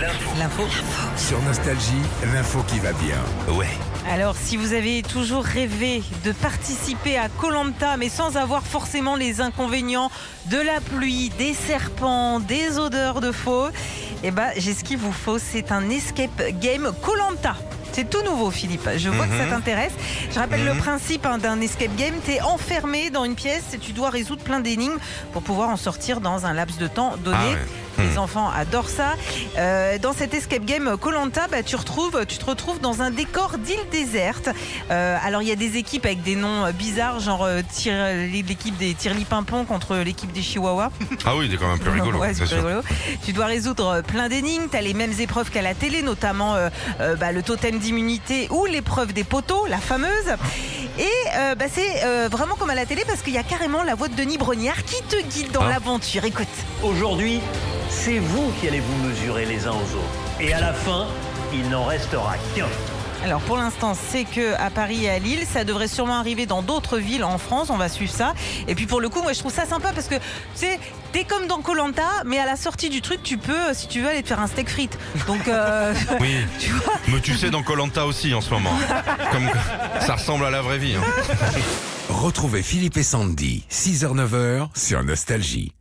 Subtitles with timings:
[0.00, 0.62] L'info.
[1.16, 1.90] Sur Nostalgie,
[2.32, 3.16] l'info qui va bien.
[3.54, 3.66] Ouais.
[4.08, 9.40] Alors, si vous avez toujours rêvé de participer à Colanta, mais sans avoir forcément les
[9.40, 10.10] inconvénients
[10.46, 13.68] de la pluie, des serpents, des odeurs de faux,
[14.22, 15.38] eh ben, j'ai ce qu'il vous faut.
[15.38, 17.56] C'est un escape game Colanta.
[17.92, 18.88] C'est tout nouveau, Philippe.
[18.96, 19.50] Je vois que ça Mhm.
[19.50, 19.92] t'intéresse.
[20.30, 20.78] Je rappelle le Mhm.
[20.78, 22.14] principe hein, d'un escape game.
[22.24, 24.98] Tu es enfermé dans une pièce et tu dois résoudre plein d'énigmes
[25.32, 27.36] pour pouvoir en sortir dans un laps de temps donné.
[27.40, 27.66] Ah ouais.
[27.98, 28.18] Les Hmm.
[28.18, 29.14] enfants adorent ça.
[29.58, 33.58] Euh, dans cet escape game Colanta, bah, tu retrouves, tu te retrouves dans un décor
[33.58, 34.48] d'île déserte.
[34.90, 37.60] Euh, alors il y a des équipes avec des noms bizarres, genre euh,
[38.32, 40.90] l'équipe des Tirli Pimpon contre l'équipe des Chihuahuas.
[41.24, 42.18] Ah oui, c'est quand même plus rigolo.
[42.18, 42.66] Ouais, c'est bien plus sûr.
[42.66, 42.82] rigolo.
[43.24, 44.68] Tu dois résoudre plein d'énigmes.
[44.70, 46.68] Tu as les mêmes épreuves qu'à la télé, notamment euh,
[47.00, 50.08] euh, bah, le totem d'immunité ou l'épreuve des poteaux, la fameuse.
[50.98, 51.06] Et
[51.36, 53.94] euh, bah, c'est euh, vraiment comme à la télé parce qu'il y a carrément la
[53.94, 55.68] voix de Denis Brognard qui te guide dans Ah.
[55.70, 56.24] l'aventure.
[56.24, 56.46] Écoute.
[56.82, 57.40] Aujourd'hui,
[57.90, 60.40] c'est vous qui allez vous mesurer les uns aux autres.
[60.40, 61.06] Et à la fin,
[61.52, 62.66] il n'en restera qu'un.
[63.24, 66.62] Alors pour l'instant, c'est que à Paris et à Lille, ça devrait sûrement arriver dans
[66.62, 67.68] d'autres villes en France.
[67.68, 68.32] On va suivre ça.
[68.68, 70.20] Et puis pour le coup, moi je trouve ça sympa parce que tu
[70.54, 70.78] sais,
[71.10, 74.02] t'es comme dans Colanta, mais à la sortie du truc, tu peux, euh, si tu
[74.02, 74.96] veux, aller te faire un steak frites.
[75.26, 76.36] Donc euh, Oui.
[76.60, 76.94] tu vois.
[77.08, 78.78] Mais tu sais dans Colanta aussi en ce moment.
[79.32, 79.48] Comme
[80.00, 80.94] ça ressemble à la vraie vie.
[80.94, 81.02] hein.
[82.08, 85.72] Retrouvez Philippe et Sandy, 6h-9h sur Nostalgie.